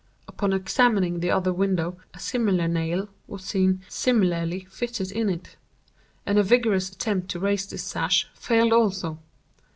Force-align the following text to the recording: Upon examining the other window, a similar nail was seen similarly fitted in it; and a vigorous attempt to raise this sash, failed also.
Upon 0.27 0.51
examining 0.51 1.19
the 1.19 1.29
other 1.29 1.53
window, 1.53 1.95
a 2.15 2.19
similar 2.19 2.67
nail 2.67 3.07
was 3.27 3.43
seen 3.43 3.83
similarly 3.87 4.61
fitted 4.61 5.11
in 5.11 5.29
it; 5.29 5.57
and 6.25 6.39
a 6.39 6.43
vigorous 6.43 6.89
attempt 6.89 7.29
to 7.29 7.39
raise 7.39 7.67
this 7.67 7.83
sash, 7.83 8.27
failed 8.33 8.73
also. 8.73 9.19